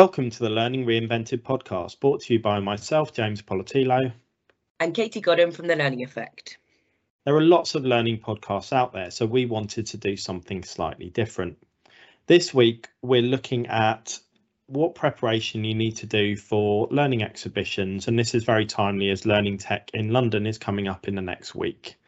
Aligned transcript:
Welcome 0.00 0.30
to 0.30 0.38
the 0.38 0.48
Learning 0.48 0.86
Reinvented 0.86 1.42
podcast, 1.42 2.00
brought 2.00 2.22
to 2.22 2.32
you 2.32 2.40
by 2.40 2.58
myself, 2.58 3.12
James 3.12 3.42
Poletyllo. 3.42 4.10
And 4.80 4.94
Katie 4.94 5.20
Godden 5.20 5.52
from 5.52 5.66
The 5.66 5.76
Learning 5.76 6.02
Effect. 6.02 6.56
There 7.26 7.36
are 7.36 7.42
lots 7.42 7.74
of 7.74 7.84
learning 7.84 8.20
podcasts 8.20 8.72
out 8.72 8.94
there, 8.94 9.10
so 9.10 9.26
we 9.26 9.44
wanted 9.44 9.88
to 9.88 9.98
do 9.98 10.16
something 10.16 10.62
slightly 10.62 11.10
different. 11.10 11.58
This 12.26 12.54
week, 12.54 12.88
we're 13.02 13.20
looking 13.20 13.66
at 13.66 14.18
what 14.68 14.94
preparation 14.94 15.64
you 15.64 15.74
need 15.74 15.96
to 15.96 16.06
do 16.06 16.34
for 16.34 16.88
learning 16.90 17.22
exhibitions, 17.22 18.08
and 18.08 18.18
this 18.18 18.34
is 18.34 18.44
very 18.44 18.64
timely 18.64 19.10
as 19.10 19.26
Learning 19.26 19.58
Tech 19.58 19.90
in 19.92 20.14
London 20.14 20.46
is 20.46 20.56
coming 20.56 20.88
up 20.88 21.08
in 21.08 21.14
the 21.14 21.20
next 21.20 21.54
week. 21.54 21.99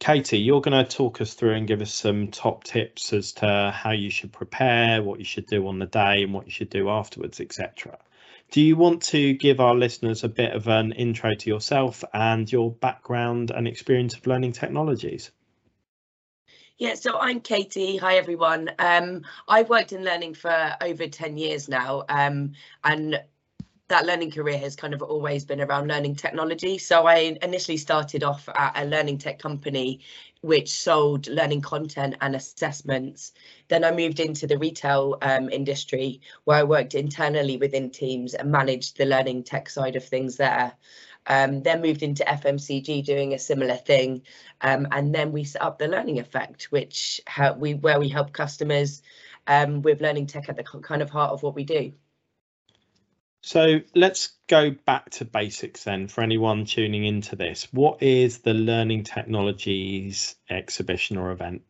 Katie, 0.00 0.38
you're 0.38 0.60
going 0.60 0.84
to 0.84 0.88
talk 0.88 1.20
us 1.20 1.34
through 1.34 1.54
and 1.54 1.66
give 1.66 1.82
us 1.82 1.92
some 1.92 2.28
top 2.28 2.62
tips 2.62 3.12
as 3.12 3.32
to 3.32 3.72
how 3.74 3.90
you 3.90 4.10
should 4.10 4.32
prepare, 4.32 5.02
what 5.02 5.18
you 5.18 5.24
should 5.24 5.46
do 5.46 5.66
on 5.66 5.80
the 5.80 5.86
day, 5.86 6.22
and 6.22 6.32
what 6.32 6.46
you 6.46 6.52
should 6.52 6.70
do 6.70 6.88
afterwards, 6.88 7.40
etc. 7.40 7.98
Do 8.50 8.60
you 8.60 8.76
want 8.76 9.02
to 9.04 9.34
give 9.34 9.60
our 9.60 9.74
listeners 9.74 10.24
a 10.24 10.28
bit 10.28 10.54
of 10.54 10.68
an 10.68 10.92
intro 10.92 11.34
to 11.34 11.50
yourself 11.50 12.04
and 12.14 12.50
your 12.50 12.70
background 12.70 13.50
and 13.50 13.66
experience 13.66 14.14
of 14.14 14.26
learning 14.26 14.52
technologies? 14.52 15.32
Yeah, 16.78 16.94
so 16.94 17.18
I'm 17.18 17.40
Katie. 17.40 17.96
Hi, 17.96 18.18
everyone. 18.18 18.70
Um, 18.78 19.22
I've 19.48 19.68
worked 19.68 19.92
in 19.92 20.04
learning 20.04 20.34
for 20.34 20.76
over 20.80 21.08
10 21.08 21.36
years 21.36 21.68
now, 21.68 22.04
um, 22.08 22.52
and 22.84 23.20
that 23.88 24.04
learning 24.04 24.30
career 24.30 24.58
has 24.58 24.76
kind 24.76 24.92
of 24.92 25.02
always 25.02 25.44
been 25.44 25.60
around 25.60 25.88
learning 25.88 26.14
technology. 26.14 26.76
So 26.76 27.06
I 27.06 27.38
initially 27.42 27.78
started 27.78 28.22
off 28.22 28.48
at 28.54 28.72
a 28.76 28.84
learning 28.84 29.18
tech 29.18 29.38
company 29.38 30.00
which 30.42 30.70
sold 30.70 31.26
learning 31.26 31.62
content 31.62 32.14
and 32.20 32.36
assessments. 32.36 33.32
Then 33.68 33.84
I 33.84 33.90
moved 33.90 34.20
into 34.20 34.46
the 34.46 34.58
retail 34.58 35.16
um, 35.22 35.48
industry 35.48 36.20
where 36.44 36.58
I 36.58 36.64
worked 36.64 36.94
internally 36.94 37.56
within 37.56 37.90
teams 37.90 38.34
and 38.34 38.52
managed 38.52 38.98
the 38.98 39.06
learning 39.06 39.44
tech 39.44 39.70
side 39.70 39.96
of 39.96 40.04
things 40.04 40.36
there. 40.36 40.74
Um, 41.26 41.62
then 41.62 41.82
moved 41.82 42.02
into 42.02 42.24
FMCG 42.24 43.04
doing 43.04 43.34
a 43.34 43.38
similar 43.38 43.76
thing. 43.76 44.22
Um, 44.60 44.86
and 44.92 45.14
then 45.14 45.32
we 45.32 45.44
set 45.44 45.60
up 45.60 45.78
the 45.78 45.88
Learning 45.88 46.18
Effect, 46.18 46.68
which 46.70 47.20
we 47.58 47.74
where 47.74 48.00
we 48.00 48.08
help 48.08 48.32
customers 48.32 49.02
um, 49.46 49.82
with 49.82 50.00
learning 50.00 50.26
tech 50.26 50.48
at 50.48 50.56
the 50.56 50.62
kind 50.62 51.02
of 51.02 51.10
heart 51.10 51.32
of 51.32 51.42
what 51.42 51.54
we 51.54 51.64
do. 51.64 51.92
So 53.40 53.80
let's 53.94 54.36
go 54.48 54.70
back 54.70 55.10
to 55.10 55.24
basics 55.24 55.84
then 55.84 56.08
for 56.08 56.22
anyone 56.22 56.64
tuning 56.64 57.04
into 57.04 57.36
this. 57.36 57.68
What 57.72 58.02
is 58.02 58.38
the 58.38 58.54
Learning 58.54 59.04
Technologies 59.04 60.36
exhibition 60.50 61.16
or 61.16 61.30
event? 61.30 61.62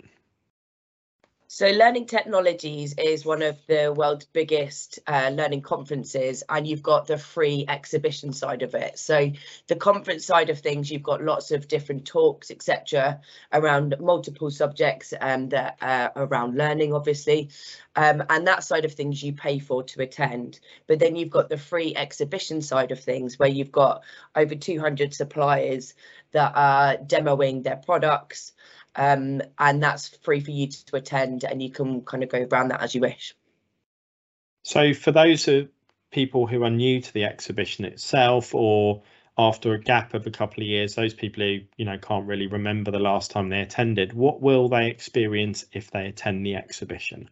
So 1.50 1.66
Learning 1.70 2.04
Technologies 2.04 2.94
is 2.98 3.24
one 3.24 3.40
of 3.40 3.56
the 3.68 3.90
world's 3.90 4.26
biggest 4.26 4.98
uh, 5.06 5.30
learning 5.32 5.62
conferences 5.62 6.44
and 6.46 6.66
you've 6.66 6.82
got 6.82 7.06
the 7.06 7.16
free 7.16 7.64
exhibition 7.66 8.34
side 8.34 8.60
of 8.60 8.74
it. 8.74 8.98
So 8.98 9.32
the 9.66 9.74
conference 9.74 10.26
side 10.26 10.50
of 10.50 10.58
things, 10.58 10.90
you've 10.90 11.02
got 11.02 11.24
lots 11.24 11.50
of 11.50 11.66
different 11.66 12.04
talks, 12.04 12.50
etc., 12.50 13.22
around 13.50 13.96
multiple 13.98 14.50
subjects 14.50 15.14
um, 15.18 15.48
uh, 15.50 16.08
around 16.16 16.58
learning, 16.58 16.92
obviously. 16.92 17.48
Um, 17.96 18.24
and 18.28 18.46
that 18.46 18.62
side 18.62 18.84
of 18.84 18.92
things 18.92 19.22
you 19.22 19.32
pay 19.32 19.58
for 19.58 19.82
to 19.84 20.02
attend. 20.02 20.60
But 20.86 20.98
then 20.98 21.16
you've 21.16 21.30
got 21.30 21.48
the 21.48 21.56
free 21.56 21.94
exhibition 21.96 22.60
side 22.60 22.92
of 22.92 23.00
things 23.00 23.38
where 23.38 23.48
you've 23.48 23.72
got 23.72 24.02
over 24.36 24.54
200 24.54 25.14
suppliers 25.14 25.94
that 26.32 26.52
are 26.54 26.98
demoing 26.98 27.62
their 27.62 27.76
products 27.76 28.52
um, 28.98 29.40
and 29.58 29.82
that's 29.82 30.08
free 30.08 30.40
for 30.40 30.50
you 30.50 30.66
to 30.66 30.96
attend 30.96 31.44
and 31.44 31.62
you 31.62 31.70
can 31.70 32.02
kind 32.02 32.22
of 32.24 32.28
go 32.28 32.46
around 32.50 32.68
that 32.68 32.82
as 32.82 32.94
you 32.94 33.00
wish. 33.00 33.34
So 34.64 34.92
for 34.92 35.12
those 35.12 35.48
people 36.10 36.46
who 36.46 36.64
are 36.64 36.70
new 36.70 37.00
to 37.00 37.12
the 37.14 37.24
exhibition 37.24 37.84
itself 37.84 38.54
or 38.54 39.02
after 39.38 39.72
a 39.72 39.80
gap 39.80 40.14
of 40.14 40.26
a 40.26 40.30
couple 40.32 40.64
of 40.64 40.68
years, 40.68 40.96
those 40.96 41.14
people 41.14 41.44
who 41.44 41.60
you 41.76 41.84
know 41.84 41.96
can't 41.96 42.26
really 42.26 42.48
remember 42.48 42.90
the 42.90 42.98
last 42.98 43.30
time 43.30 43.48
they 43.48 43.60
attended, 43.60 44.12
what 44.12 44.42
will 44.42 44.68
they 44.68 44.88
experience 44.88 45.64
if 45.72 45.92
they 45.92 46.06
attend 46.06 46.44
the 46.44 46.56
exhibition? 46.56 47.30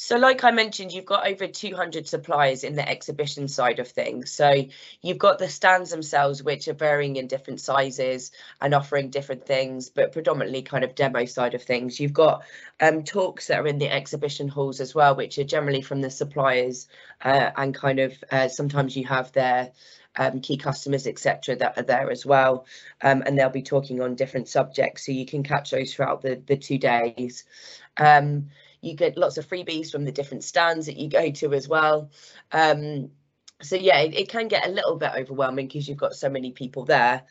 So 0.00 0.16
like 0.16 0.44
I 0.44 0.52
mentioned, 0.52 0.92
you've 0.92 1.04
got 1.04 1.26
over 1.26 1.48
200 1.48 2.06
suppliers 2.06 2.62
in 2.62 2.76
the 2.76 2.88
exhibition 2.88 3.48
side 3.48 3.80
of 3.80 3.88
things. 3.88 4.30
So 4.30 4.66
you've 5.02 5.18
got 5.18 5.40
the 5.40 5.48
stands 5.48 5.90
themselves, 5.90 6.40
which 6.40 6.68
are 6.68 6.72
varying 6.72 7.16
in 7.16 7.26
different 7.26 7.60
sizes 7.60 8.30
and 8.60 8.74
offering 8.74 9.10
different 9.10 9.44
things, 9.44 9.90
but 9.90 10.12
predominantly 10.12 10.62
kind 10.62 10.84
of 10.84 10.94
demo 10.94 11.24
side 11.24 11.54
of 11.54 11.64
things. 11.64 11.98
You've 11.98 12.12
got 12.12 12.44
um, 12.78 13.02
talks 13.02 13.48
that 13.48 13.58
are 13.58 13.66
in 13.66 13.78
the 13.78 13.92
exhibition 13.92 14.46
halls 14.46 14.78
as 14.80 14.94
well, 14.94 15.16
which 15.16 15.36
are 15.38 15.44
generally 15.44 15.82
from 15.82 16.00
the 16.00 16.10
suppliers 16.10 16.86
uh, 17.20 17.50
and 17.56 17.74
kind 17.74 17.98
of 17.98 18.14
uh, 18.30 18.46
sometimes 18.46 18.96
you 18.96 19.04
have 19.08 19.32
their 19.32 19.72
um, 20.14 20.40
key 20.42 20.58
customers, 20.58 21.08
etc., 21.08 21.56
that 21.56 21.76
are 21.76 21.82
there 21.82 22.08
as 22.12 22.24
well. 22.24 22.66
Um, 23.02 23.24
and 23.26 23.36
they'll 23.36 23.50
be 23.50 23.62
talking 23.62 24.00
on 24.00 24.14
different 24.14 24.46
subjects. 24.46 25.06
So 25.06 25.10
you 25.10 25.26
can 25.26 25.42
catch 25.42 25.72
those 25.72 25.92
throughout 25.92 26.22
the, 26.22 26.40
the 26.46 26.56
two 26.56 26.78
days. 26.78 27.42
Um, 27.96 28.50
you 28.80 28.94
get 28.94 29.16
lots 29.16 29.38
of 29.38 29.48
freebies 29.48 29.90
from 29.90 30.04
the 30.04 30.12
different 30.12 30.44
stands 30.44 30.86
that 30.86 30.96
you 30.96 31.08
go 31.08 31.30
to 31.30 31.54
as 31.54 31.68
well. 31.68 32.10
Um, 32.52 33.10
so 33.60 33.76
yeah, 33.76 34.00
it, 34.00 34.14
it 34.14 34.28
can 34.28 34.48
get 34.48 34.66
a 34.66 34.70
little 34.70 34.96
bit 34.96 35.12
overwhelming 35.16 35.66
because 35.66 35.88
you've 35.88 35.98
got 35.98 36.14
so 36.14 36.28
many 36.28 36.52
people 36.52 36.84
there. 36.84 37.22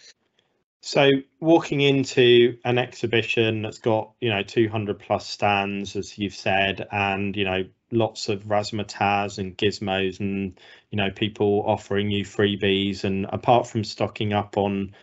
So 0.81 1.09
walking 1.39 1.81
into 1.81 2.57
an 2.63 2.77
exhibition 2.77 3.61
that's 3.61 3.79
got, 3.79 4.11
you 4.21 4.29
know, 4.29 4.43
200 4.43 4.99
plus 4.99 5.27
stands, 5.27 5.95
as 5.95 6.17
you've 6.17 6.35
said, 6.35 6.87
and, 6.91 7.35
you 7.35 7.45
know, 7.45 7.65
lots 7.91 8.29
of 8.29 8.43
razzmatazz 8.43 9.37
and 9.37 9.57
gizmos 9.57 10.19
and, 10.19 10.59
you 10.91 10.97
know, 10.97 11.09
people 11.09 11.63
offering 11.65 12.11
you 12.11 12.23
freebies. 12.23 13.03
And 13.03 13.25
apart 13.29 13.67
from 13.67 13.83
stocking 13.83 14.33
up 14.33 14.55
on, 14.57 14.95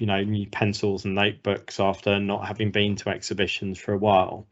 you 0.00 0.06
know, 0.06 0.22
new 0.22 0.48
pencils 0.48 1.04
and 1.04 1.14
notebooks 1.14 1.78
after 1.78 2.18
not 2.18 2.46
having 2.46 2.70
been 2.70 2.96
to 2.96 3.10
exhibitions 3.10 3.78
for 3.78 3.92
a 3.92 3.98
while, 3.98 4.46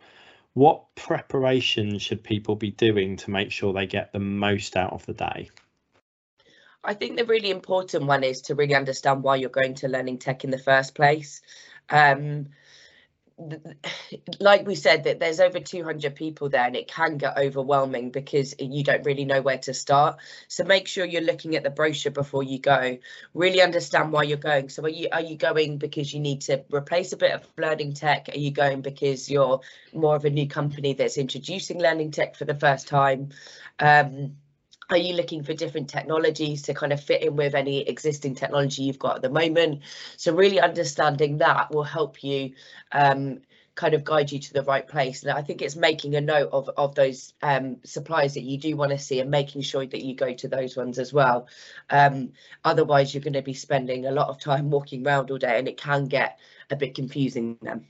what 0.57 0.95
preparation 0.95 1.99
should 1.99 2.25
people 2.25 2.57
be 2.57 2.71
doing 2.71 3.19
to 3.19 3.31
make 3.31 3.53
sure 3.53 3.75
they 3.75 3.87
get 3.87 4.11
the 4.15 4.19
most 4.19 4.75
out 4.75 4.95
of 4.95 5.05
the 5.05 5.13
day? 5.13 5.51
I 6.83 6.95
think 6.95 7.19
the 7.19 7.27
really 7.27 7.51
important 7.51 8.07
one 8.07 8.25
is 8.25 8.41
to 8.43 8.55
really 8.55 8.75
understand 8.75 9.23
why 9.23 9.37
you're 9.37 9.51
going 9.51 9.75
to 9.75 9.89
learning 9.89 10.19
tech 10.19 10.45
in 10.45 10.51
the 10.51 10.59
first 10.59 10.95
place. 10.95 11.43
Um, 11.91 12.47
like 14.41 14.67
we 14.67 14.75
said 14.75 15.05
that 15.05 15.21
there's 15.21 15.41
over 15.41 15.61
200 15.61 16.15
people 16.15 16.49
there 16.49 16.65
and 16.65 16.77
it 16.77 16.89
can 16.89 17.19
get 17.19 17.37
overwhelming 17.37 18.11
because 18.11 18.55
you 18.59 18.83
don't 18.83 19.05
really 19.05 19.25
know 19.25 19.43
where 19.43 19.59
to 19.59 19.75
start. 19.75 20.19
So 20.49 20.65
make 20.65 20.89
sure 20.89 21.05
you're 21.05 21.23
looking 21.23 21.57
at 21.57 21.63
the 21.63 21.71
brochure 21.71 22.13
before 22.13 22.43
you 22.43 22.59
go. 22.59 22.99
Really 23.35 23.61
understand 23.61 24.13
why 24.13 24.23
you're 24.23 24.39
going. 24.39 24.69
So 24.69 24.85
are 24.85 24.89
you 24.89 25.09
are 25.13 25.21
you 25.21 25.37
going 25.37 25.79
because 25.79 26.13
you 26.13 26.21
need 26.21 26.43
to 26.43 26.65
replace 26.73 27.13
a 27.13 27.17
bit 27.17 27.33
of 27.33 27.47
learning 27.59 27.95
tech? 27.95 28.29
Are 28.33 28.39
you 28.39 28.51
going 28.51 28.81
because 28.81 29.31
you're 29.31 29.61
more 29.93 30.17
of 30.17 30.25
a 30.25 30.31
new 30.31 30.49
company 30.49 30.95
that's 30.95 31.19
introducing 31.19 31.81
learning 31.81 32.13
tech 32.13 32.37
for 32.37 32.45
the 32.45 32.55
first 32.55 32.89
time? 32.89 33.31
Um, 33.79 34.37
are 34.89 34.97
you 34.97 35.15
looking 35.15 35.43
for 35.43 35.53
different 35.53 35.89
technologies 35.89 36.63
to 36.63 36.75
kind 36.75 36.93
of 36.93 37.03
fit 37.03 37.23
in 37.23 37.37
with 37.37 37.55
any 37.55 37.81
existing 37.89 38.35
technology 38.35 38.85
you've 38.85 38.99
got 38.99 39.17
at 39.17 39.23
the 39.23 39.31
moment? 39.31 39.83
So 40.17 40.35
really 40.35 40.61
understanding 40.61 41.39
that 41.39 41.75
will 41.75 41.83
help 41.83 42.23
you 42.23 42.53
um, 42.93 43.41
kind 43.75 43.95
of 43.95 44.05
guide 44.05 44.31
you 44.31 44.39
to 44.39 44.53
the 44.53 44.63
right 44.63 44.87
place. 44.87 45.23
And 45.23 45.33
I 45.33 45.43
think 45.43 45.61
it's 45.61 45.77
making 45.77 46.15
a 46.15 46.21
note 46.21 46.51
of, 46.53 46.71
of 46.77 46.95
those 46.95 47.35
um, 47.43 47.79
supplies 47.85 48.35
that 48.35 48.45
you 48.45 48.59
do 48.59 48.77
want 48.77 48.93
to 48.93 48.99
see 48.99 49.21
and 49.21 49.31
making 49.31 49.63
sure 49.63 49.85
that 49.85 50.05
you 50.05 50.15
go 50.15 50.33
to 50.35 50.49
those 50.49 50.77
ones 50.77 50.99
as 50.99 51.13
well. 51.13 51.49
Um, 51.91 52.33
otherwise, 52.65 53.13
you're 53.13 53.25
going 53.25 53.33
to 53.35 53.43
be 53.43 53.55
spending 53.55 54.07
a 54.07 54.13
lot 54.13 54.29
of 54.29 54.39
time 54.39 54.71
walking 54.71 55.07
around 55.07 55.31
all 55.31 55.39
day 55.39 55.59
and 55.59 55.69
it 55.69 55.77
can 55.77 56.07
get 56.07 56.39
a 56.71 56.77
bit 56.77 56.95
confusing 56.95 57.59
then 57.61 57.87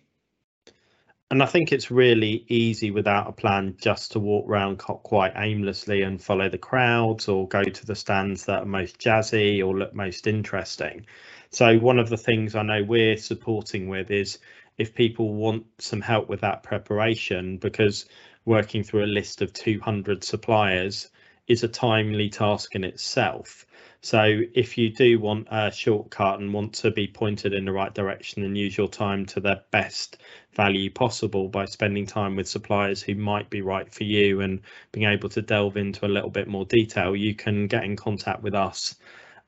and 1.31 1.43
I 1.43 1.46
think 1.46 1.73
it's 1.73 1.90
really 1.90 2.44
easy 2.49 2.93
without 2.93 3.28
a 3.28 3.32
plan 3.32 3.76
just 3.81 4.12
to 4.12 4.20
walk 4.20 4.49
around 4.49 4.78
quite 4.78 5.32
aimlessly 5.37 6.02
and 6.02 6.23
follow 6.23 6.49
the 6.49 6.58
crowds 6.58 7.26
or 7.26 7.49
go 7.49 7.64
to 7.64 7.87
the 7.87 7.96
stands 7.96 8.44
that 8.44 8.62
are 8.62 8.67
most 8.67 9.00
jazzy 9.00 9.64
or 9.64 9.76
look 9.76 9.93
most 9.93 10.28
interesting. 10.28 11.05
So 11.50 11.78
one 11.78 11.99
of 11.99 12.11
the 12.11 12.17
things 12.17 12.55
I 12.55 12.62
know 12.62 12.84
we're 12.84 13.17
supporting 13.17 13.88
with 13.88 14.12
is 14.12 14.38
if 14.78 14.94
people 14.94 15.34
want 15.34 15.67
some 15.78 16.00
help 16.00 16.28
with 16.28 16.43
that 16.43 16.62
preparation 16.62 17.58
because 17.58 18.06
working 18.44 18.84
through 18.84 19.05
a 19.05 19.06
list 19.06 19.43
of 19.43 19.52
200 19.52 20.22
suppliers 20.22 21.08
is 21.49 21.64
a 21.64 21.69
timely 21.69 22.29
task 22.29 22.76
in 22.76 22.84
itself. 22.84 23.67
So 24.02 24.43
if 24.54 24.78
you 24.78 24.90
do 24.90 25.19
want 25.19 25.48
a 25.50 25.70
shortcut 25.72 26.38
and 26.38 26.52
want 26.52 26.75
to 26.75 26.90
be 26.90 27.06
pointed 27.06 27.52
in 27.52 27.64
the 27.64 27.72
right 27.72 27.93
direction 27.94 28.44
and 28.44 28.56
use 28.56 28.76
your 28.76 28.88
time 28.88 29.26
to 29.26 29.40
the 29.40 29.62
best 29.70 30.19
value 30.54 30.90
possible 30.90 31.48
by 31.48 31.64
spending 31.64 32.06
time 32.06 32.37
with 32.37 32.48
suppliers 32.48 33.02
who 33.02 33.14
might 33.14 33.50
be 33.50 33.62
right 33.62 33.93
for 33.93 34.04
you 34.04 34.40
and 34.40 34.60
being 34.93 35.06
able 35.06 35.28
to 35.31 35.43
delve 35.43 35.76
into 35.76 36.06
a 36.06 36.08
little 36.08 36.31
bit 36.31 36.48
more 36.48 36.64
detail, 36.66 37.16
you 37.16 37.34
can 37.34 37.66
get 37.66 37.84
in 37.84 37.96
contact 37.96 38.43
with 38.43 38.54
us 38.54 38.94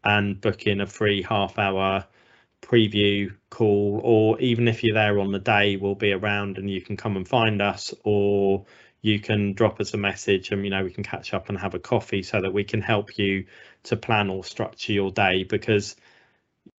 and 0.04 0.40
book 0.40 0.66
in 0.66 0.80
a 0.80 0.86
free 0.86 1.22
half 1.22 1.58
hour 1.58 2.06
preview 2.62 3.34
call 3.50 4.00
or 4.02 4.40
even 4.40 4.68
if 4.68 4.82
you're 4.82 4.94
there 4.94 5.18
on 5.18 5.32
the 5.32 5.38
day 5.38 5.76
we'll 5.76 5.94
be 5.94 6.12
around 6.12 6.58
and 6.58 6.70
you 6.70 6.80
can 6.80 6.96
come 6.96 7.16
and 7.16 7.26
find 7.26 7.62
us 7.62 7.94
or 8.04 8.64
you 9.00 9.20
can 9.20 9.54
drop 9.54 9.80
us 9.80 9.94
a 9.94 9.96
message 9.96 10.50
and 10.50 10.64
you 10.64 10.70
know 10.70 10.84
we 10.84 10.90
can 10.90 11.04
catch 11.04 11.32
up 11.32 11.48
and 11.48 11.58
have 11.58 11.74
a 11.74 11.78
coffee 11.78 12.22
so 12.22 12.40
that 12.40 12.52
we 12.52 12.64
can 12.64 12.82
help 12.82 13.16
you 13.16 13.46
to 13.84 13.96
plan 13.96 14.28
or 14.28 14.44
structure 14.44 14.92
your 14.92 15.10
day 15.10 15.44
because 15.44 15.96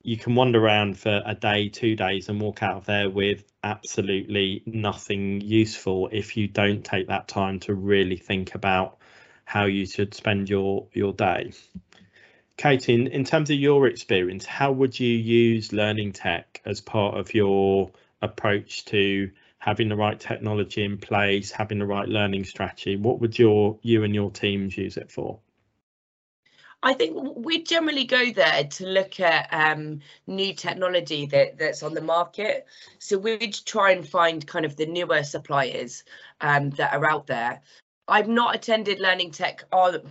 you 0.03 0.17
can 0.17 0.35
wander 0.35 0.63
around 0.63 0.97
for 0.97 1.21
a 1.25 1.35
day, 1.35 1.69
two 1.69 1.95
days, 1.95 2.29
and 2.29 2.39
walk 2.39 2.63
out 2.63 2.77
of 2.77 2.85
there 2.85 3.09
with 3.09 3.43
absolutely 3.63 4.63
nothing 4.65 5.41
useful 5.41 6.09
if 6.11 6.37
you 6.37 6.47
don't 6.47 6.83
take 6.83 7.07
that 7.07 7.27
time 7.27 7.59
to 7.59 7.73
really 7.73 8.17
think 8.17 8.55
about 8.55 8.97
how 9.45 9.65
you 9.65 9.85
should 9.85 10.13
spend 10.13 10.49
your 10.49 10.87
your 10.93 11.13
day. 11.13 11.51
Katie, 12.59 12.93
in, 12.93 13.07
in 13.07 13.23
terms 13.23 13.49
of 13.49 13.55
your 13.55 13.87
experience, 13.87 14.45
how 14.45 14.73
would 14.73 14.99
you 14.99 15.07
use 15.07 15.71
learning 15.71 16.11
tech 16.11 16.61
as 16.65 16.81
part 16.81 17.17
of 17.17 17.33
your 17.33 17.89
approach 18.21 18.83
to 18.83 19.31
having 19.59 19.87
the 19.87 19.95
right 19.95 20.19
technology 20.19 20.83
in 20.83 20.97
place, 20.97 21.51
having 21.51 21.79
the 21.79 21.85
right 21.85 22.09
learning 22.09 22.43
strategy? 22.43 22.97
What 22.97 23.21
would 23.21 23.39
your 23.39 23.79
you 23.81 24.03
and 24.03 24.13
your 24.13 24.29
teams 24.29 24.77
use 24.77 24.97
it 24.97 25.09
for? 25.09 25.39
I 26.83 26.95
think 26.95 27.37
we 27.37 27.63
generally 27.63 28.03
go 28.03 28.29
there 28.33 28.65
to 28.65 28.85
look 28.85 29.21
at 29.21 29.47
um, 29.53 30.01
new 30.27 30.53
technology 30.53 31.27
that, 31.27 31.57
that's 31.57 31.81
on 31.81 31.93
the 31.93 32.01
market. 32.01 32.67
So 32.97 33.17
we'd 33.17 33.57
try 33.65 33.91
and 33.91 34.05
find 34.05 34.45
kind 34.45 34.65
of 34.65 34.75
the 34.75 34.85
newer 34.85 35.23
suppliers 35.23 36.03
um, 36.41 36.71
that 36.71 36.93
are 36.93 37.09
out 37.09 37.27
there. 37.27 37.61
I've 38.09 38.27
not 38.27 38.55
attended 38.55 38.99
learning 38.99 39.31
tech 39.31 39.63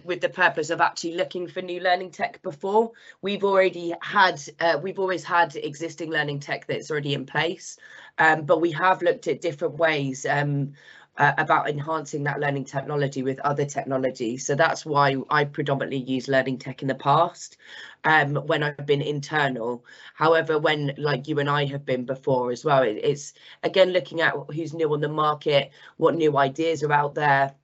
with 0.04 0.20
the 0.20 0.28
purpose 0.28 0.70
of 0.70 0.80
actually 0.80 1.14
looking 1.14 1.48
for 1.48 1.60
new 1.60 1.80
learning 1.80 2.12
tech 2.12 2.40
before. 2.42 2.92
We've 3.22 3.44
already 3.44 3.92
had, 4.00 4.40
uh, 4.60 4.78
we've 4.82 4.98
always 4.98 5.24
had 5.24 5.56
existing 5.56 6.10
learning 6.10 6.40
tech 6.40 6.66
that's 6.66 6.90
already 6.90 7.14
in 7.14 7.26
place, 7.26 7.76
um, 8.18 8.44
but 8.44 8.60
we 8.60 8.70
have 8.72 9.02
looked 9.02 9.26
at 9.26 9.40
different 9.40 9.78
ways 9.78 10.24
um, 10.26 10.74
uh, 11.18 11.32
about 11.36 11.68
enhancing 11.68 12.22
that 12.24 12.38
learning 12.38 12.64
technology 12.64 13.22
with 13.22 13.40
other 13.40 13.64
technology. 13.64 14.36
So 14.38 14.54
that's 14.54 14.86
why 14.86 15.16
I 15.28 15.44
predominantly 15.44 15.98
use 15.98 16.28
learning 16.28 16.58
tech 16.58 16.82
in 16.82 16.88
the 16.88 16.94
past 16.94 17.56
um, 18.04 18.36
when 18.36 18.62
I've 18.62 18.86
been 18.86 19.02
internal. 19.02 19.84
However, 20.14 20.58
when 20.58 20.94
like 20.96 21.26
you 21.26 21.40
and 21.40 21.50
I 21.50 21.64
have 21.66 21.84
been 21.84 22.04
before 22.04 22.52
as 22.52 22.64
well, 22.64 22.84
it, 22.84 23.00
it's 23.02 23.32
again 23.64 23.90
looking 23.90 24.20
at 24.20 24.34
who's 24.54 24.72
new 24.72 24.92
on 24.92 25.00
the 25.00 25.08
market, 25.08 25.72
what 25.96 26.14
new 26.14 26.36
ideas 26.36 26.84
are 26.84 26.92
out 26.92 27.16
there, 27.16 27.54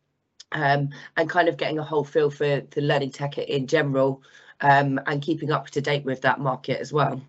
um, 0.55 0.91
and 1.17 1.29
kind 1.29 1.49
of 1.49 1.57
getting 1.57 1.79
a 1.79 1.83
whole 1.83 2.05
feel 2.05 2.31
for 2.31 2.61
the 2.61 2.81
learning 2.81 3.11
tech 3.11 3.37
in 3.37 3.67
general 3.67 4.23
um, 4.61 4.99
and 5.07 5.21
keeping 5.21 5.53
up 5.53 5.69
to 5.71 5.81
date 5.81 6.05
with 6.05 6.23
that 6.23 6.41
market 6.41 6.81
as 6.81 6.93
well. 6.93 7.21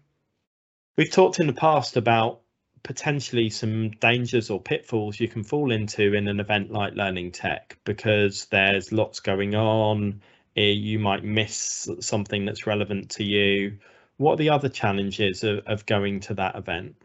We've 0.98 1.12
talked 1.12 1.40
in 1.40 1.48
the 1.48 1.54
past 1.54 1.98
about 1.98 2.42
potentially 2.84 3.50
some 3.50 3.90
dangers 3.90 4.50
or 4.50 4.62
pitfalls 4.62 5.20
you 5.20 5.28
can 5.28 5.44
fall 5.44 5.72
into 5.72 6.14
in 6.14 6.28
an 6.28 6.40
event 6.40 6.72
like 6.72 6.94
Learning 6.94 7.32
Tech 7.32 7.78
because 7.84 8.46
there's 8.46 8.92
lots 8.92 9.20
going 9.20 9.56
on. 9.56 10.22
Eh, 10.56 10.70
you 10.70 11.00
might 11.00 11.24
miss 11.24 11.90
something 12.00 12.46
that's 12.46 12.68
relevant 12.68 13.10
to 13.10 13.24
you. 13.24 13.80
What 14.18 14.34
are 14.34 14.38
the 14.38 14.52
other 14.52 14.70
challenges 14.70 15.44
of, 15.44 15.60
of 15.66 15.86
going 15.86 16.22
to 16.22 16.36
that 16.36 16.56
event? 16.56 16.96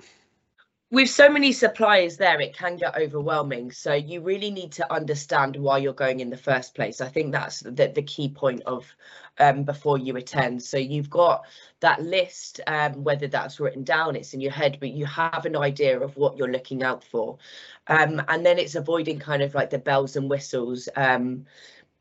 With 0.90 1.08
so 1.08 1.28
many 1.28 1.52
suppliers 1.52 2.16
there, 2.16 2.40
it 2.40 2.56
can 2.56 2.76
get 2.76 2.96
overwhelming. 2.96 3.70
So 3.70 3.94
you 3.94 4.20
really 4.22 4.50
need 4.50 4.72
to 4.72 4.92
understand 4.92 5.54
why 5.54 5.78
you're 5.78 5.92
going 5.92 6.19
in 6.19 6.31
the 6.31 6.37
first 6.37 6.75
place. 6.75 7.00
I 7.00 7.08
think 7.08 7.31
that's 7.31 7.60
the, 7.60 7.92
the 7.94 8.02
key 8.02 8.28
point 8.28 8.62
of 8.66 8.92
um, 9.38 9.62
before 9.62 9.98
you 9.98 10.16
attend. 10.16 10.62
So 10.64 10.78
you've 10.78 11.08
got 11.08 11.44
that 11.78 12.02
list, 12.02 12.60
um, 12.66 13.04
whether 13.04 13.28
that's 13.28 13.60
written 13.60 13.84
down, 13.84 14.16
it's 14.16 14.34
in 14.34 14.40
your 14.40 14.50
head, 14.50 14.78
but 14.81 14.90
you 14.90 15.06
have 15.06 15.46
an 15.46 15.56
idea 15.56 16.00
of 16.00 16.16
what 16.16 16.37
you're 16.37 16.50
looking 16.50 16.82
out 16.82 17.04
for. 17.04 17.38
Um, 17.86 18.20
and 18.26 18.44
then 18.44 18.58
it's 18.58 18.75
avoiding 18.75 19.20
kind 19.20 19.43
of 19.43 19.54
like 19.54 19.70
the 19.70 19.78
bells 19.78 20.16
and 20.16 20.28
whistles 20.28 20.88
um, 20.96 21.46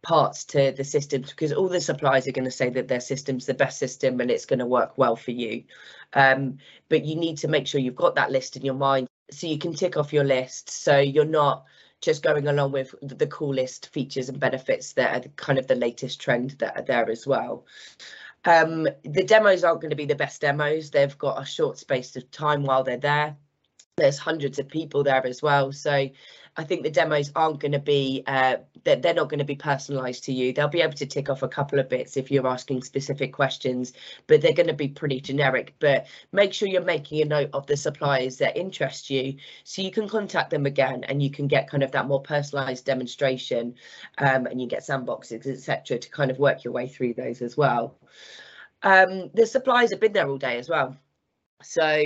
parts 0.01 0.45
to 0.45 0.71
the 0.71 0.83
systems 0.83 1.29
because 1.29 1.51
all 1.51 1.67
the 1.67 1.81
suppliers 1.81 2.27
are 2.27 2.31
going 2.31 2.45
to 2.45 2.51
say 2.51 2.69
that 2.69 2.87
their 2.87 2.99
system's 2.99 3.45
the 3.45 3.53
best 3.53 3.77
system 3.77 4.19
and 4.19 4.31
it's 4.31 4.45
going 4.45 4.59
to 4.59 4.65
work 4.65 4.97
well 4.97 5.15
for 5.15 5.31
you. 5.31 5.63
Um, 6.13 6.57
but 6.87 7.05
you 7.05 7.15
need 7.15 7.37
to 7.39 7.47
make 7.47 7.67
sure 7.67 7.81
you've 7.81 7.95
got 7.95 8.15
that 8.15 8.31
list 8.31 8.55
in 8.55 8.65
your 8.65 8.75
mind 8.75 9.07
so 9.31 9.47
you 9.47 9.59
can 9.59 9.73
tick 9.73 9.97
off 9.97 10.13
your 10.13 10.23
list 10.23 10.69
so 10.69 10.97
you're 10.97 11.25
not 11.25 11.65
just 12.01 12.23
going 12.23 12.47
along 12.47 12.71
with 12.71 12.95
the 13.01 13.27
coolest 13.27 13.89
features 13.89 14.29
and 14.29 14.39
benefits 14.39 14.93
that 14.93 15.25
are 15.25 15.29
kind 15.35 15.59
of 15.59 15.67
the 15.67 15.75
latest 15.75 16.21
trend 16.21 16.51
that 16.51 16.77
are 16.77 16.83
there 16.83 17.09
as 17.09 17.27
well. 17.27 17.65
Um, 18.45 18.87
the 19.03 19.25
demos 19.25 19.63
aren't 19.63 19.81
going 19.81 19.89
to 19.89 19.97
be 19.97 20.05
the 20.05 20.15
best 20.15 20.41
demos. 20.41 20.91
They've 20.91 21.17
got 21.17 21.41
a 21.41 21.45
short 21.45 21.77
space 21.77 22.15
of 22.15 22.31
time 22.31 22.63
while 22.63 22.83
they're 22.83 22.97
there. 22.97 23.35
There's 23.99 24.17
hundreds 24.17 24.59
of 24.59 24.67
people 24.67 25.03
there 25.03 25.25
as 25.25 25.41
well. 25.41 25.71
So 25.71 26.09
I 26.59 26.63
think 26.63 26.83
the 26.83 26.91
demos 26.91 27.31
aren't 27.35 27.59
going 27.59 27.71
to 27.73 27.79
be 27.79 28.23
uh, 28.27 28.57
they're, 28.83 28.95
they're 28.95 29.13
not 29.13 29.29
going 29.29 29.39
to 29.39 29.45
be 29.45 29.55
personalized 29.55 30.23
to 30.25 30.33
you. 30.33 30.53
They'll 30.53 30.67
be 30.67 30.81
able 30.81 30.93
to 30.93 31.05
tick 31.05 31.29
off 31.29 31.43
a 31.43 31.47
couple 31.47 31.79
of 31.79 31.89
bits 31.89 32.17
if 32.17 32.31
you're 32.31 32.47
asking 32.47 32.83
specific 32.83 33.33
questions, 33.33 33.93
but 34.27 34.41
they're 34.41 34.53
going 34.53 34.67
to 34.67 34.73
be 34.73 34.87
pretty 34.87 35.21
generic. 35.21 35.75
But 35.79 36.07
make 36.31 36.53
sure 36.53 36.67
you're 36.67 36.81
making 36.83 37.21
a 37.21 37.25
note 37.25 37.49
of 37.53 37.67
the 37.67 37.77
suppliers 37.77 38.37
that 38.37 38.57
interest 38.57 39.09
you, 39.09 39.35
so 39.63 39.81
you 39.81 39.91
can 39.91 40.07
contact 40.07 40.49
them 40.49 40.65
again 40.65 41.03
and 41.05 41.21
you 41.21 41.29
can 41.29 41.47
get 41.47 41.69
kind 41.69 41.83
of 41.83 41.91
that 41.91 42.07
more 42.07 42.21
personalized 42.21 42.85
demonstration, 42.85 43.75
um, 44.17 44.45
and 44.45 44.61
you 44.61 44.67
get 44.67 44.81
sandboxes, 44.81 45.45
etc., 45.47 45.99
to 45.99 46.09
kind 46.09 46.31
of 46.31 46.39
work 46.39 46.63
your 46.63 46.73
way 46.73 46.87
through 46.87 47.13
those 47.13 47.41
as 47.41 47.55
well. 47.55 47.95
Um, 48.81 49.29
the 49.33 49.45
suppliers 49.45 49.91
have 49.91 49.99
been 49.99 50.13
there 50.13 50.27
all 50.27 50.37
day 50.37 50.57
as 50.57 50.69
well, 50.69 50.97
so 51.61 52.03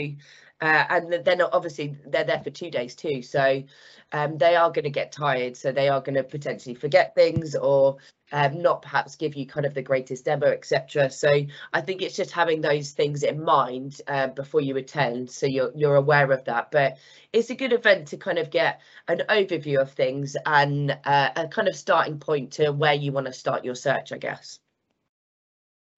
uh, 0.63 0.85
and 0.89 1.25
then 1.25 1.41
obviously 1.41 1.97
they're 2.07 2.23
there 2.23 2.41
for 2.41 2.49
two 2.49 2.71
days 2.71 2.95
too. 2.95 3.21
So 3.21 3.63
um, 4.13 4.37
they 4.37 4.55
are 4.55 4.71
going 4.71 4.83
to 4.83 4.91
get 4.91 5.11
tired 5.11 5.57
so 5.57 5.71
they 5.71 5.89
are 5.89 5.99
going 5.99 6.15
to 6.15 6.23
potentially 6.23 6.75
forget 6.75 7.15
things 7.15 7.55
or 7.55 7.97
um, 8.31 8.61
not 8.61 8.81
perhaps 8.83 9.15
give 9.15 9.35
you 9.35 9.45
kind 9.45 9.65
of 9.65 9.73
the 9.73 9.81
greatest 9.81 10.25
demo 10.25 10.47
etc 10.47 11.09
so 11.09 11.29
i 11.73 11.81
think 11.81 12.01
it's 12.01 12.15
just 12.15 12.31
having 12.31 12.61
those 12.61 12.91
things 12.91 13.23
in 13.23 13.43
mind 13.43 13.99
uh, 14.07 14.27
before 14.27 14.61
you 14.61 14.77
attend 14.77 15.29
so 15.29 15.45
you're 15.45 15.71
you're 15.75 15.95
aware 15.95 16.31
of 16.31 16.45
that. 16.45 16.71
But 16.71 16.97
it's 17.31 17.49
a 17.49 17.55
good 17.55 17.73
event 17.73 18.09
to 18.09 18.17
kind 18.17 18.37
of 18.37 18.51
get 18.51 18.81
an 19.07 19.23
overview 19.29 19.81
of 19.81 19.91
things 19.91 20.37
and 20.45 20.91
uh, 21.03 21.29
a 21.35 21.47
kind 21.47 21.67
of 21.67 21.75
starting 21.75 22.19
point 22.19 22.53
to 22.53 22.71
where 22.71 22.93
you 22.93 23.11
want 23.11 23.27
to 23.27 23.33
start 23.33 23.65
your 23.65 23.75
search 23.75 24.11
i 24.11 24.17
guess. 24.17 24.59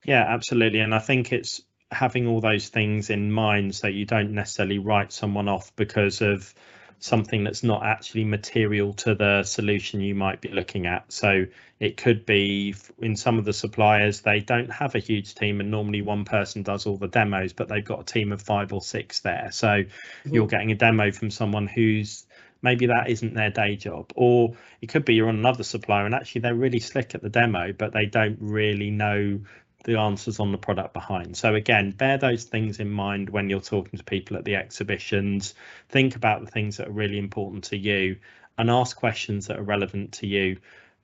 Yeah 0.05 0.25
absolutely. 0.27 0.79
And 0.79 0.95
i 0.95 1.00
think 1.00 1.34
it's 1.34 1.62
having 1.95 2.27
all 2.27 2.41
those 2.41 2.69
things 2.69 3.09
in 3.09 3.31
mind 3.31 3.73
so 3.73 3.87
you 3.87 4.05
don't 4.05 4.31
necessarily 4.31 4.77
write 4.77 5.11
someone 5.11 5.47
off 5.47 5.75
because 5.75 6.21
of 6.21 6.53
something 6.99 7.43
that's 7.43 7.63
not 7.63 7.83
actually 7.83 8.23
material 8.23 8.93
to 8.93 9.15
the 9.15 9.43
solution 9.43 10.01
you 10.01 10.15
might 10.15 10.41
be 10.41 10.49
looking 10.49 10.85
at. 10.85 11.11
So 11.11 11.45
it 11.79 11.97
could 11.97 12.25
be 12.25 12.75
in 12.99 13.15
some 13.15 13.37
of 13.37 13.45
the 13.45 13.53
suppliers, 13.53 14.21
they 14.21 14.39
don't 14.39 14.71
have 14.71 14.95
a 14.95 14.99
huge 14.99 15.35
team 15.35 15.59
and 15.59 15.69
normally 15.69 16.01
one 16.01 16.25
person 16.25 16.63
does 16.63 16.85
all 16.85 16.97
the 16.97 17.07
demos, 17.07 17.53
but 17.53 17.67
they've 17.67 17.83
got 17.83 18.01
a 18.01 18.03
team 18.03 18.31
of 18.31 18.41
five 18.41 18.73
or 18.73 18.81
six 18.81 19.19
there. 19.19 19.49
So 19.51 19.67
mm-hmm. 19.67 20.33
you're 20.33 20.47
getting 20.47 20.71
a 20.71 20.75
demo 20.75 21.11
from 21.11 21.29
someone 21.29 21.67
who's 21.67 22.25
maybe 22.61 22.87
that 22.87 23.09
isn't 23.09 23.35
their 23.35 23.51
day 23.51 23.75
job 23.75 24.11
or 24.15 24.55
it 24.81 24.87
could 24.87 25.05
be 25.05 25.13
you're 25.13 25.29
on 25.29 25.35
another 25.35 25.63
supplier 25.63 26.05
and 26.05 26.15
actually 26.15 26.41
they're 26.41 26.55
really 26.55 26.79
slick 26.79 27.13
at 27.13 27.21
the 27.21 27.29
demo 27.29 27.71
but 27.71 27.93
they 27.93 28.07
don't 28.07 28.37
really 28.41 28.89
know 28.89 29.39
the 29.86 29.98
answers 29.98 30.39
on 30.39 30.51
the 30.51 30.58
product 30.58 30.94
behind. 30.94 31.38
So 31.38 31.56
again, 31.56 31.92
bear 31.92 32.18
those 32.18 32.44
things 32.44 32.80
in 32.80 32.89
mind 32.89 33.30
when 33.30 33.50
you're 33.50 33.62
talking 33.62 33.98
to 33.98 34.04
people 34.04 34.36
at 34.36 34.44
the 34.44 34.56
exhibitions. 34.56 35.54
Think 35.89 36.15
about 36.15 36.44
the 36.44 36.51
things 36.51 36.77
that 36.77 36.89
are 36.89 36.92
really 36.92 37.18
important 37.18 37.65
to 37.65 37.77
you 37.77 38.18
and 38.58 38.70
ask 38.70 38.98
questions 38.98 39.48
that 39.48 39.58
are 39.58 39.63
relevant 39.63 40.13
to 40.13 40.27
you. 40.27 40.58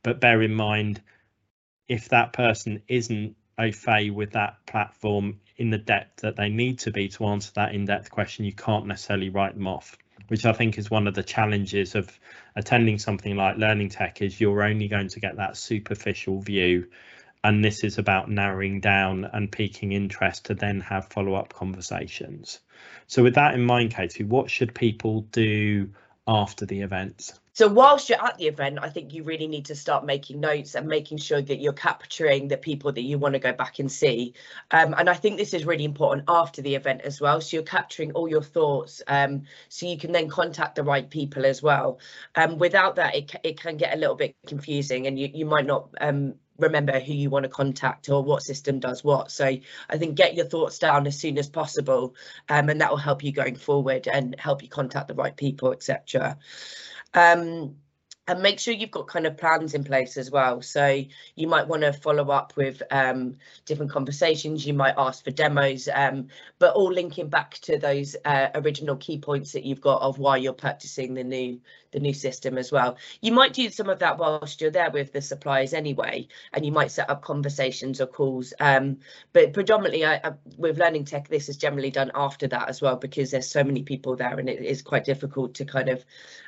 But 0.04 0.20
bear 0.20 0.42
in 0.42 0.54
mind, 0.54 1.02
if 1.88 2.10
that 2.10 2.34
person 2.34 2.82
isn't 2.88 3.36
au 3.58 3.72
fait 3.72 4.10
with 4.10 4.32
that 4.32 4.66
platform 4.66 5.40
in 5.58 5.70
the 5.70 5.78
depth 5.78 6.22
that 6.22 6.36
they 6.36 6.50
need 6.50 6.80
to 6.80 6.92
be 6.92 7.08
to 7.10 7.26
answer 7.28 7.52
that 7.56 7.76
in-depth 7.76 8.10
question, 8.10 8.46
you 8.46 8.54
can't 8.54 8.88
necessarily 8.88 9.30
write 9.30 9.54
them 9.54 9.68
off 9.68 9.98
which 10.28 10.46
I 10.46 10.54
think 10.54 10.78
is 10.78 10.90
one 10.90 11.08
of 11.08 11.14
the 11.14 11.24
challenges 11.24 11.94
of 11.94 12.18
attending 12.56 13.00
something 13.00 13.36
like 13.36 13.58
Learning 13.58 13.90
Tech 13.90 14.22
is 14.22 14.40
you're 14.40 14.64
only 14.64 14.88
going 14.88 15.10
to 15.10 15.20
get 15.20 15.36
that 15.36 15.58
superficial 15.58 16.40
view 16.40 16.88
and 17.44 17.64
this 17.64 17.84
is 17.84 17.98
about 17.98 18.30
narrowing 18.30 18.80
down 18.80 19.26
and 19.34 19.52
piquing 19.52 19.92
interest 19.92 20.46
to 20.46 20.54
then 20.54 20.80
have 20.82 21.08
follow-up 21.08 21.54
conversations. 21.54 22.60
So 23.08 23.24
with 23.24 23.36
that 23.36 23.54
in 23.54 23.66
mind, 23.66 23.96
Katie, 23.96 24.24
what 24.24 24.50
should 24.50 24.76
people 24.76 25.22
do 25.32 25.90
after 26.28 26.66
the 26.66 26.82
event? 26.82 27.34
So 27.54 27.68
whilst 27.68 28.10
you're 28.10 28.24
at 28.24 28.38
the 28.38 28.48
event, 28.48 28.80
I 28.82 28.90
think 28.90 29.14
you 29.14 29.24
really 29.24 29.48
need 29.48 29.66
to 29.66 29.76
start 29.76 30.06
making 30.06 30.40
notes 30.40 30.76
and 30.76 30.88
making 30.88 31.18
sure 31.18 31.42
that 31.42 31.60
you're 31.60 31.74
capturing 31.74 32.48
the 32.48 32.56
people 32.56 32.94
that 32.94 33.02
you 33.02 33.18
want 33.18 33.34
to 33.34 33.40
go 33.40 33.52
back 33.52 33.80
and 33.80 33.92
see. 33.92 34.34
Um, 34.72 34.96
and 34.98 35.10
I 35.10 35.16
think 35.16 35.38
this 35.38 35.54
is 35.54 35.66
really 35.66 35.84
important 35.84 36.24
after 36.30 36.62
the 36.62 36.76
event 36.76 37.02
as 37.02 37.20
well. 37.20 37.42
So 37.42 37.58
you're 37.58 37.64
capturing 37.64 38.14
all 38.14 38.30
your 38.30 38.42
thoughts 38.42 39.02
um, 39.08 39.44
so 39.68 39.86
you 39.86 39.98
can 39.98 40.14
then 40.14 40.30
contact 40.30 40.76
the 40.76 40.84
right 40.84 41.10
people 41.10 41.46
as 41.46 41.62
well. 41.62 42.00
Um, 42.36 42.58
without 42.58 42.96
that, 42.96 43.16
it, 43.16 43.36
it 43.44 43.60
can 43.60 43.76
get 43.76 43.94
a 43.94 43.98
little 43.98 44.16
bit 44.16 44.34
confusing 44.48 45.08
and 45.08 45.20
you, 45.20 45.30
you 45.34 45.46
might 45.46 45.66
not 45.66 45.90
um, 46.00 46.36
remember 46.62 47.00
who 47.00 47.14
you 47.14 47.30
want 47.30 47.44
to 47.44 47.50
contact 47.50 48.10
or 48.10 48.24
what 48.24 48.44
system 48.44 48.80
does 48.80 49.04
what. 49.04 49.32
So 49.32 49.46
I 49.46 49.98
think 49.98 50.16
get 50.16 50.36
your 50.36 50.46
thoughts 50.46 50.80
down 50.80 51.08
as 51.08 51.20
soon 51.20 51.38
as 51.38 51.50
possible 51.50 52.16
um, 52.50 52.70
and 52.70 52.82
that 52.82 52.90
will 52.90 52.98
help 52.98 53.24
you 53.24 53.32
going 53.32 53.56
forward 53.56 54.08
and 54.08 54.36
help 54.40 54.64
you 54.64 54.70
contact 54.70 55.08
the 55.08 55.16
right 55.16 55.36
people, 55.36 55.72
etc. 55.72 56.38
Um, 57.14 57.76
and 58.28 58.42
make 58.42 58.60
sure 58.60 58.74
you've 58.74 58.92
got 58.92 59.08
kind 59.08 59.26
of 59.26 59.38
plans 59.38 59.74
in 59.74 59.84
place 59.84 60.16
as 60.16 60.30
well. 60.30 60.62
So 60.62 61.04
you 61.36 61.48
might 61.48 61.68
want 61.68 61.82
to 61.82 61.92
follow 61.92 62.30
up 62.30 62.54
with 62.56 62.82
um, 62.92 63.36
different 63.66 63.92
conversations. 63.92 64.66
You 64.66 64.74
might 64.74 64.94
ask 64.98 65.24
for 65.24 65.32
demos, 65.32 65.90
um, 65.94 66.28
but 66.60 66.76
all 66.76 66.94
linking 66.94 67.30
back 67.30 67.56
to 67.64 67.78
those 67.78 68.16
uh, 68.24 68.50
original 68.56 68.96
key 68.96 69.18
points 69.18 69.52
that 69.54 69.66
you've 69.66 69.82
got 69.82 70.02
of 70.02 70.20
why 70.20 70.38
you're 70.38 70.54
purchasing 70.54 71.14
the 71.14 71.24
new 71.24 71.60
the 71.92 72.00
new 72.00 72.14
system 72.14 72.58
as 72.58 72.72
well. 72.72 72.98
You 73.22 73.32
might 73.32 73.54
do 73.54 73.70
some 73.70 73.90
of 73.90 74.00
that 74.00 74.18
whilst 74.18 74.62
you're 74.62 74.72
there 74.72 74.92
with 74.92 75.14
the 75.14 75.22
suppliers 75.22 75.74
anyway, 75.74 76.28
and 76.54 76.66
you 76.66 76.72
might 76.72 76.92
set 76.92 77.10
up 77.10 77.22
conversations 77.22 78.02
or 78.02 78.08
calls. 78.08 78.54
Um, 78.60 79.00
but 79.34 79.54
predominantly, 79.54 80.06
I, 80.06 80.16
I, 80.16 80.34
with 80.58 80.78
Learning 80.78 81.06
Tech, 81.06 81.28
this 81.28 81.50
is 81.50 81.58
generally 81.58 81.92
done 81.92 82.12
after 82.16 82.48
that 82.48 82.70
as 82.70 82.82
well 82.82 82.96
because 82.96 83.32
there's 83.32 83.50
so 83.50 83.64
many 83.64 83.84
people 83.84 84.16
there, 84.16 84.40
and 84.40 84.50
it 84.50 84.62
is 84.62 84.82
quite 84.82 85.06
difficult 85.06 85.56
to 85.56 85.66
kind 85.66 85.90
of 85.90 86.04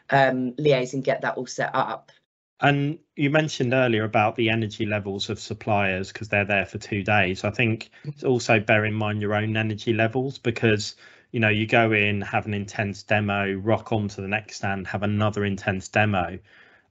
um, 0.10 0.54
liaise 0.54 0.94
and 0.94 1.04
get 1.04 1.22
that 1.22 1.38
all 1.38 1.48
set 1.48 1.72
up. 1.74 2.12
And 2.60 3.00
you 3.18 3.30
mentioned 3.30 3.74
earlier 3.74 4.06
about 4.06 4.38
the 4.38 4.50
energy 4.50 4.86
levels 4.86 5.30
of 5.30 5.40
suppliers 5.40 6.14
because 6.14 6.30
they're 6.30 6.46
there 6.46 6.66
for 6.66 6.78
two 6.78 7.04
days. 7.04 7.44
I 7.44 7.52
think 7.52 7.90
also 8.24 8.62
bear 8.62 8.86
in 8.86 8.94
mind 8.94 9.22
your 9.22 9.36
own 9.36 9.58
energy 9.58 9.92
levels 9.92 10.38
because 10.38 10.96
you 11.34 11.40
know 11.40 11.50
you 11.50 11.66
go 11.66 11.92
in, 11.92 12.22
have 12.22 12.46
an 12.46 12.54
intense 12.54 13.04
demo, 13.04 13.52
rock 13.54 13.92
on 13.92 14.08
to 14.08 14.22
the 14.22 14.28
next 14.28 14.58
stand, 14.58 14.88
have 14.88 15.04
another 15.04 15.44
intense 15.44 15.90
demo. 15.90 16.38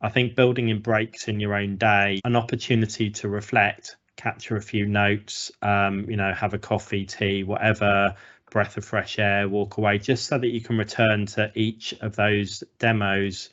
I 0.03 0.09
think 0.09 0.35
building 0.35 0.69
in 0.69 0.81
breaks 0.81 1.29
in 1.29 1.39
your 1.39 1.55
own 1.55 1.77
day, 1.77 2.21
an 2.25 2.35
opportunity 2.35 3.09
to 3.11 3.29
reflect, 3.29 3.97
capture 4.17 4.57
a 4.57 4.61
few 4.61 4.85
notes, 4.85 5.53
um, 5.63 6.11
you 6.11 6.17
know, 6.17 6.35
have 6.35 6.55
a 6.55 6.59
coffee, 6.59 7.07
tea, 7.07 7.45
whatever, 7.45 8.17
breath 8.51 8.77
of 8.77 8.85
fresh 8.85 9.21
air, 9.21 9.49
walk 9.49 9.77
away, 9.77 9.99
just 9.99 10.27
so 10.27 10.39
that 10.39 10.49
you 10.49 10.61
can 10.61 10.77
return 10.77 11.27
to 11.27 11.53
each 11.55 11.95
of 12.01 12.17
those 12.17 12.65
demos 12.81 13.49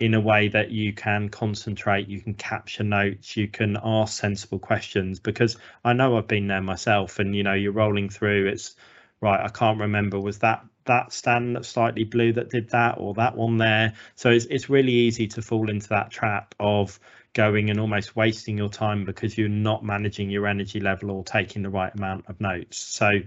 in 0.00 0.14
a 0.14 0.20
way 0.20 0.48
that 0.48 0.72
you 0.72 0.92
can 0.92 1.28
concentrate, 1.28 2.08
you 2.08 2.20
can 2.20 2.34
capture 2.34 2.82
notes, 2.82 3.36
you 3.36 3.46
can 3.46 3.78
ask 3.84 4.20
sensible 4.20 4.58
questions. 4.58 5.20
Because 5.20 5.56
I 5.84 5.92
know 5.92 6.18
I've 6.18 6.26
been 6.26 6.48
there 6.48 6.60
myself, 6.60 7.20
and 7.20 7.36
you 7.36 7.44
know, 7.44 7.54
you're 7.54 7.70
rolling 7.70 8.08
through. 8.08 8.48
It's 8.48 8.74
right. 9.20 9.40
I 9.40 9.48
can't 9.48 9.80
remember. 9.80 10.20
Was 10.20 10.38
that 10.40 10.64
that 10.86 11.12
stand 11.12 11.56
that 11.56 11.64
slightly 11.64 12.04
blue 12.04 12.32
that 12.34 12.50
did 12.50 12.70
that, 12.70 12.96
or 12.98 13.14
that 13.14 13.36
one 13.36 13.58
there? 13.58 13.94
So 14.14 14.30
it's 14.30 14.46
it's 14.46 14.68
really 14.68 14.92
easy 14.92 15.28
to 15.28 15.42
fall 15.42 15.70
into 15.70 15.88
that 15.90 16.10
trap 16.10 16.54
of 16.60 16.98
going 17.32 17.68
and 17.68 17.80
almost 17.80 18.14
wasting 18.16 18.56
your 18.56 18.68
time 18.68 19.04
because 19.04 19.36
you're 19.36 19.48
not 19.48 19.84
managing 19.84 20.30
your 20.30 20.46
energy 20.46 20.80
level 20.80 21.10
or 21.10 21.24
taking 21.24 21.62
the 21.62 21.70
right 21.70 21.94
amount 21.94 22.26
of 22.28 22.40
notes. 22.40 22.78
So 22.78 23.20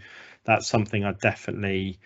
that's 0.46 0.66
something 0.66 1.04
I 1.04 1.12
definitely 1.12 2.00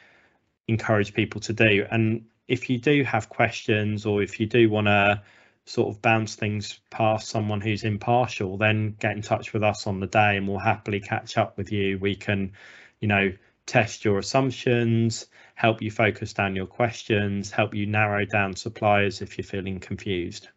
encourage 0.68 1.14
people 1.14 1.42
to 1.42 1.54
do. 1.54 1.86
And 1.90 2.26
if 2.48 2.70
you 2.70 2.80
do 2.80 3.04
have 3.04 3.30
questions 3.30 4.06
or 4.06 4.24
if 4.24 4.40
you 4.40 4.48
do 4.48 4.70
want 4.70 4.88
to 4.88 5.22
sort 5.66 5.94
of 5.94 6.02
bounce 6.02 6.36
things 6.36 6.80
past 6.90 7.30
someone 7.30 7.62
who's 7.62 7.84
impartial, 7.84 8.58
then 8.58 8.96
get 9.00 9.16
in 9.16 9.22
touch 9.22 9.54
with 9.54 9.64
us 9.64 9.86
on 9.86 10.00
the 10.00 10.08
day 10.08 10.38
and 10.38 10.48
we'll 10.48 10.60
happily 10.60 11.00
catch 11.00 11.38
up 11.38 11.56
with 11.58 11.72
you. 11.72 12.00
We 12.00 12.16
can, 12.16 12.54
you 13.00 13.08
know, 13.08 13.32
test 13.66 14.04
your 14.04 14.20
assumptions, 14.20 15.28
help 15.56 15.82
you 15.82 15.92
focus 15.92 16.34
down 16.34 16.56
your 16.56 16.66
questions, 16.66 17.52
help 17.52 17.74
you 17.74 17.86
narrow 17.86 18.26
down 18.26 18.56
suppliers 18.56 19.22
if 19.22 19.38
you're 19.38 19.46
feeling 19.46 19.80
confused. 19.80 20.48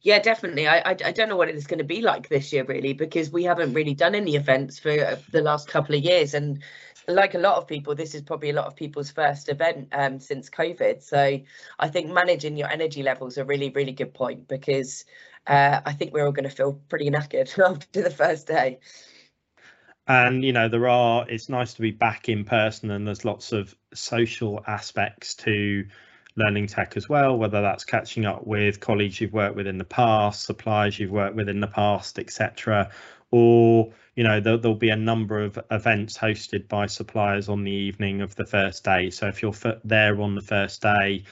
Yeah, 0.00 0.20
definitely. 0.20 0.68
I, 0.68 0.78
I, 0.78 0.90
I 0.90 1.12
don't 1.12 1.28
know 1.28 1.36
what 1.36 1.48
it's 1.48 1.66
going 1.66 1.78
to 1.78 1.84
be 1.84 2.02
like 2.02 2.28
this 2.28 2.52
year, 2.52 2.64
really, 2.64 2.92
because 2.92 3.30
we 3.30 3.44
haven't 3.44 3.74
really 3.74 3.94
done 3.94 4.14
any 4.14 4.36
events 4.36 4.78
for 4.78 4.90
uh, 4.90 5.16
the 5.32 5.42
last 5.42 5.66
couple 5.66 5.96
of 5.96 6.02
years, 6.02 6.34
and 6.34 6.62
like 7.08 7.34
a 7.34 7.38
lot 7.38 7.56
of 7.56 7.66
people, 7.66 7.94
this 7.94 8.14
is 8.14 8.22
probably 8.22 8.50
a 8.50 8.52
lot 8.52 8.66
of 8.66 8.76
people's 8.76 9.10
first 9.10 9.48
event 9.48 9.88
um, 9.92 10.20
since 10.20 10.50
COVID. 10.50 11.02
So 11.02 11.40
I 11.78 11.88
think 11.88 12.10
managing 12.10 12.56
your 12.56 12.68
energy 12.68 13.02
levels 13.02 13.38
a 13.38 13.44
really, 13.44 13.70
really 13.70 13.92
good 13.92 14.14
point 14.14 14.46
because 14.46 15.04
uh, 15.46 15.80
I 15.84 15.92
think 15.92 16.12
we're 16.12 16.26
all 16.26 16.32
going 16.32 16.48
to 16.48 16.54
feel 16.54 16.74
pretty 16.88 17.10
knackered 17.10 17.58
after 17.70 18.02
the 18.02 18.10
first 18.10 18.46
day. 18.46 18.78
And 20.08 20.42
you 20.42 20.54
know, 20.54 20.68
there 20.68 20.88
are. 20.88 21.28
It's 21.28 21.50
nice 21.50 21.74
to 21.74 21.82
be 21.82 21.90
back 21.90 22.30
in 22.30 22.44
person, 22.44 22.90
and 22.90 23.06
there's 23.06 23.26
lots 23.26 23.52
of 23.52 23.74
social 23.92 24.64
aspects 24.66 25.34
to 25.36 25.86
learning 26.34 26.68
tech 26.68 26.96
as 26.96 27.08
well, 27.08 27.36
whether 27.36 27.60
that's 27.60 27.84
catching 27.84 28.24
up 28.24 28.46
with 28.46 28.80
colleagues 28.80 29.20
you've 29.20 29.34
worked 29.34 29.56
with 29.56 29.66
in 29.66 29.76
the 29.76 29.84
past, 29.84 30.44
suppliers 30.44 30.98
you've 30.98 31.10
worked 31.10 31.36
with 31.36 31.48
in 31.48 31.60
the 31.60 31.66
past, 31.66 32.18
etc. 32.18 32.90
Or 33.30 33.92
you 34.14 34.24
know 34.24 34.40
there, 34.40 34.56
will 34.56 34.74
be 34.74 34.88
a 34.88 34.96
number 34.96 35.44
of 35.44 35.58
events 35.70 36.16
hosted 36.16 36.68
by 36.68 36.86
suppliers 36.86 37.50
on 37.50 37.64
the 37.64 37.72
evening 37.72 38.22
of 38.22 38.34
the 38.34 38.46
first 38.46 38.84
day. 38.84 39.10
So 39.10 39.26
if 39.26 39.42
you're 39.42 39.54
there 39.84 40.18
on 40.22 40.34
the 40.34 40.40
first 40.40 40.80
day, 40.80 41.24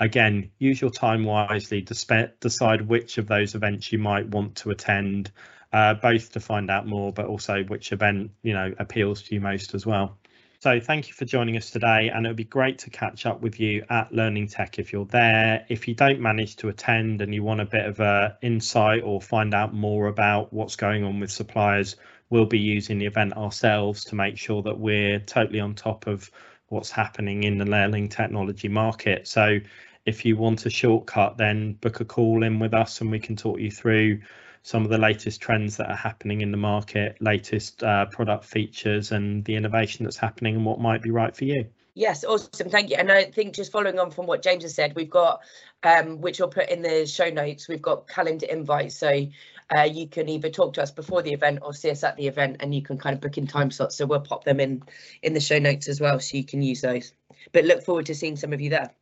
again, 0.00 0.50
use 0.58 0.80
your 0.80 0.90
time 0.90 1.24
wisely. 1.24 1.82
Decide 1.82 2.88
which 2.88 3.18
of 3.18 3.28
those 3.28 3.54
events 3.54 3.92
you 3.92 3.98
might 3.98 4.28
want 4.28 4.56
to 4.56 4.70
attend, 4.70 5.30
uh, 5.74 5.92
both 5.92 6.30
to 6.30 6.40
find 6.40 6.70
out 6.70 6.86
more, 6.86 7.12
but 7.12 7.26
also 7.26 7.64
which 7.64 7.90
event 7.90 8.30
you 8.42 8.54
know 8.54 8.72
appeals 8.78 9.22
to 9.22 9.34
you 9.34 9.40
most 9.40 9.74
as 9.74 9.84
well. 9.84 10.16
So 10.60 10.80
thank 10.80 11.08
you 11.08 11.14
for 11.14 11.24
joining 11.24 11.56
us 11.56 11.70
today, 11.70 12.10
and 12.14 12.24
it 12.24 12.30
would 12.30 12.36
be 12.36 12.44
great 12.44 12.78
to 12.78 12.90
catch 12.90 13.26
up 13.26 13.42
with 13.42 13.58
you 13.58 13.84
at 13.90 14.12
Learning 14.12 14.46
Tech 14.46 14.78
if 14.78 14.92
you're 14.92 15.04
there. 15.04 15.66
If 15.68 15.88
you 15.88 15.94
don't 15.94 16.20
manage 16.20 16.56
to 16.56 16.68
attend 16.68 17.20
and 17.20 17.34
you 17.34 17.42
want 17.42 17.60
a 17.60 17.66
bit 17.66 17.84
of 17.84 17.98
a 17.98 18.38
insight 18.40 19.02
or 19.02 19.20
find 19.20 19.52
out 19.52 19.74
more 19.74 20.06
about 20.06 20.52
what's 20.52 20.76
going 20.76 21.02
on 21.02 21.18
with 21.18 21.32
suppliers, 21.32 21.96
we'll 22.30 22.46
be 22.46 22.60
using 22.60 22.98
the 22.98 23.06
event 23.06 23.36
ourselves 23.36 24.04
to 24.04 24.14
make 24.14 24.38
sure 24.38 24.62
that 24.62 24.78
we're 24.78 25.18
totally 25.18 25.60
on 25.60 25.74
top 25.74 26.06
of 26.06 26.30
what's 26.68 26.90
happening 26.90 27.42
in 27.42 27.58
the 27.58 27.66
learning 27.66 28.08
technology 28.08 28.68
market. 28.68 29.26
So 29.26 29.58
if 30.06 30.24
you 30.24 30.36
want 30.36 30.66
a 30.66 30.70
shortcut, 30.70 31.36
then 31.36 31.74
book 31.74 31.98
a 31.98 32.04
call 32.04 32.44
in 32.44 32.60
with 32.60 32.74
us 32.74 33.00
and 33.00 33.10
we 33.10 33.18
can 33.18 33.36
talk 33.36 33.58
you 33.58 33.72
through 33.72 34.20
some 34.64 34.82
of 34.82 34.88
the 34.88 34.96
latest 34.96 35.42
trends 35.42 35.76
that 35.76 35.90
are 35.90 35.96
happening 35.96 36.40
in 36.40 36.50
the 36.50 36.56
market, 36.56 37.20
latest 37.20 37.84
uh, 37.84 38.06
product 38.06 38.44
features, 38.46 39.12
and 39.12 39.44
the 39.44 39.54
innovation 39.54 40.04
that's 40.04 40.16
happening 40.16 40.56
and 40.56 40.64
what 40.64 40.80
might 40.80 41.02
be 41.02 41.10
right 41.10 41.36
for 41.36 41.44
you. 41.44 41.66
Yes, 41.92 42.24
awesome. 42.24 42.70
Thank 42.70 42.88
you. 42.88 42.96
And 42.96 43.12
I 43.12 43.24
think 43.24 43.54
just 43.54 43.70
following 43.70 43.98
on 43.98 44.10
from 44.10 44.26
what 44.26 44.42
James 44.42 44.62
has 44.62 44.74
said, 44.74 44.96
we've 44.96 45.10
got, 45.10 45.42
um, 45.82 46.22
which 46.22 46.40
we'll 46.40 46.48
put 46.48 46.70
in 46.70 46.80
the 46.80 47.06
show 47.06 47.28
notes, 47.28 47.68
we've 47.68 47.82
got 47.82 48.08
calendar 48.08 48.46
invites. 48.46 48.96
So 48.96 49.26
uh, 49.76 49.82
you 49.82 50.08
can 50.08 50.30
either 50.30 50.48
talk 50.48 50.72
to 50.74 50.82
us 50.82 50.90
before 50.90 51.20
the 51.20 51.34
event 51.34 51.58
or 51.60 51.74
see 51.74 51.90
us 51.90 52.02
at 52.02 52.16
the 52.16 52.26
event 52.26 52.56
and 52.60 52.74
you 52.74 52.80
can 52.80 52.96
kind 52.96 53.14
of 53.14 53.20
book 53.20 53.36
in 53.36 53.46
time 53.46 53.70
slots. 53.70 53.96
So 53.96 54.06
we'll 54.06 54.20
pop 54.20 54.44
them 54.44 54.60
in 54.60 54.82
in 55.22 55.34
the 55.34 55.40
show 55.40 55.58
notes 55.58 55.88
as 55.88 56.00
well 56.00 56.18
so 56.20 56.38
you 56.38 56.44
can 56.44 56.62
use 56.62 56.80
those. 56.80 57.12
But 57.52 57.66
look 57.66 57.84
forward 57.84 58.06
to 58.06 58.14
seeing 58.14 58.36
some 58.36 58.54
of 58.54 58.62
you 58.62 58.70
there. 58.70 58.94